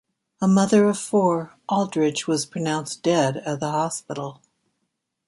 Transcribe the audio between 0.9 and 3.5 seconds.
four, Aldridge was pronounced dead